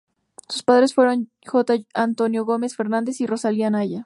[0.49, 1.75] Sus padres fueron J.
[1.93, 3.99] Antonio Gómez Fernández y Rosalía Anaya.